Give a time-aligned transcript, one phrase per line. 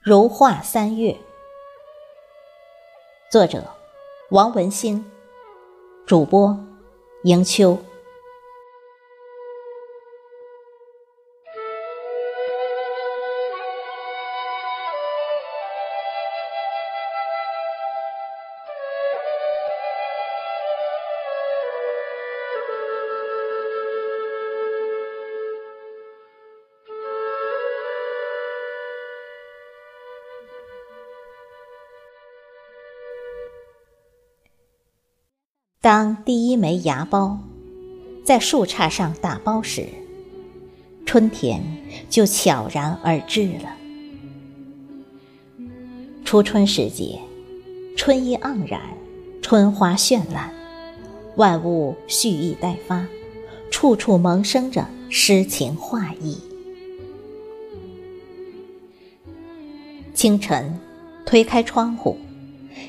[0.00, 1.18] 如画三月，
[3.32, 3.64] 作者
[4.30, 5.04] 王文新，
[6.06, 6.56] 主播
[7.24, 7.76] 迎秋。
[35.80, 37.36] 当第一枚芽苞
[38.24, 39.86] 在树杈上打包时，
[41.06, 41.62] 春天
[42.10, 43.76] 就悄然而至了。
[46.24, 47.20] 初春时节，
[47.96, 48.80] 春意盎然，
[49.40, 50.52] 春花绚烂，
[51.36, 53.06] 万物蓄意待发，
[53.70, 56.38] 处处萌生着诗情画意。
[60.12, 60.76] 清晨，
[61.24, 62.18] 推开窗户，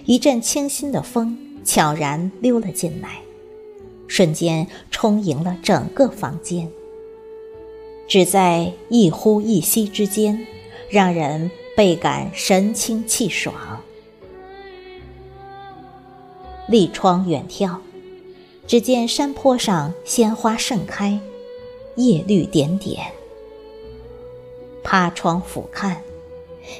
[0.05, 1.37] 一阵清新的风。
[1.69, 3.21] 悄然溜了进来，
[4.07, 6.67] 瞬间充盈了整个房间。
[8.07, 10.47] 只在一呼一吸之间，
[10.89, 13.53] 让人倍感神清气爽。
[16.67, 17.77] 立窗远眺，
[18.65, 21.19] 只见山坡上鲜花盛开，
[21.97, 23.11] 叶绿点点。
[24.83, 25.97] 趴窗俯瞰，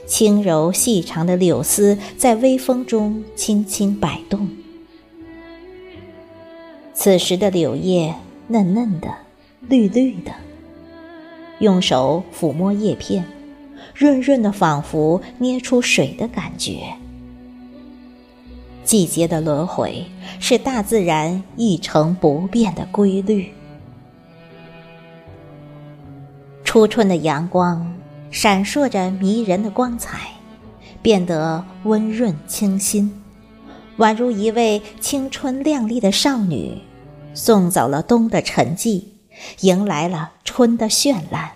[0.08, 4.50] 轻柔细长的柳丝在微风中轻轻摆动。
[7.02, 8.14] 此时的柳叶
[8.50, 9.08] 嫩嫩的，
[9.62, 10.34] 绿绿的。
[11.60, 13.24] 用手抚摸叶片，
[13.96, 16.94] 润润的，仿佛捏出水的感觉。
[18.84, 20.06] 季节的轮回
[20.42, 23.50] 是大自然一成不变的规律。
[26.66, 27.96] 初春的阳光
[28.30, 30.32] 闪烁着迷人的光彩，
[31.02, 33.10] 变得温润清新，
[34.00, 36.78] 宛如一位青春靓丽的少女。
[37.34, 39.04] 送走了冬的沉寂，
[39.62, 41.52] 迎来了春的绚烂。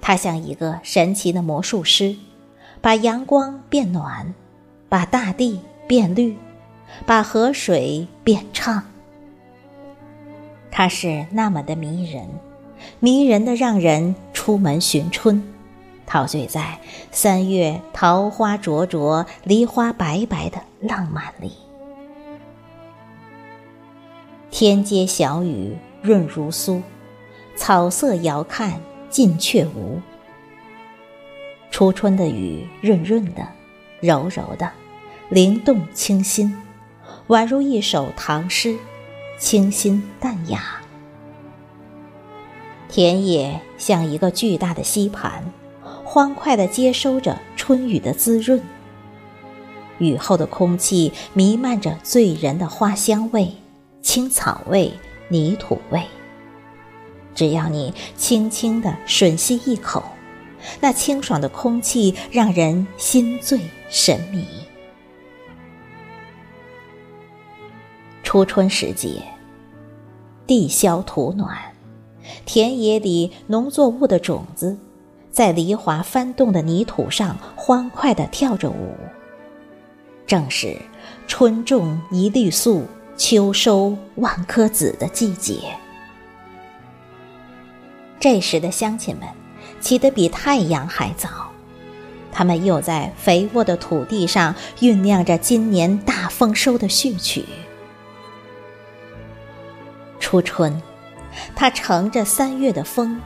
[0.00, 2.16] 它像一个神奇的魔术师，
[2.80, 4.34] 把阳光变暖，
[4.88, 6.36] 把大地变绿，
[7.06, 8.82] 把河水变畅。
[10.70, 12.28] 它是那么的迷人，
[12.98, 15.42] 迷人的让人出门寻春，
[16.04, 16.80] 陶醉在
[17.10, 21.52] 三月桃花灼灼、梨花白白的浪漫里。
[24.52, 26.82] 天街小雨润如酥，
[27.56, 29.98] 草色遥看近却无。
[31.70, 33.48] 初春的雨润润的，
[34.00, 34.70] 柔柔的，
[35.30, 36.54] 灵动清新，
[37.28, 38.76] 宛如一首唐诗，
[39.38, 40.82] 清新淡雅。
[42.90, 45.50] 田野像一个巨大的吸盘，
[46.04, 48.62] 欢快地接收着春雨的滋润。
[49.96, 53.54] 雨后的空气弥漫着醉人的花香味。
[54.02, 54.92] 青草味、
[55.28, 56.02] 泥土味，
[57.34, 60.02] 只要你轻轻地吮吸一口，
[60.80, 64.44] 那清爽的空气让人心醉神迷。
[68.24, 69.22] 初春时节，
[70.46, 71.56] 地消土暖，
[72.44, 74.76] 田野里农作物的种子
[75.30, 78.96] 在梨花翻动的泥土上欢快地跳着舞。
[80.26, 80.76] 正是
[81.28, 82.84] 春种一粒粟。
[83.24, 85.76] 秋收万颗子的季节，
[88.18, 89.28] 这时的乡亲们
[89.80, 91.28] 起得比太阳还早，
[92.32, 97.44] 他们又在肥沃的土地上酝酿着今年大丰收的序曲。
[100.18, 100.82] 初春，
[101.54, 103.20] 它乘着三月的风，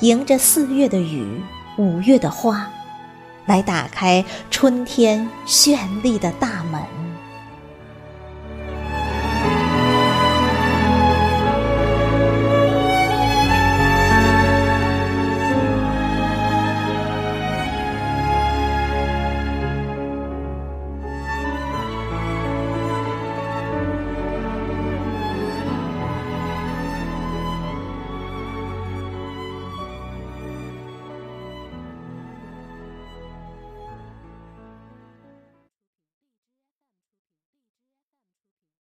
[0.00, 1.42] 迎着四月的雨，
[1.76, 2.70] 五月的花，
[3.44, 7.01] 来打开春天绚丽的大门。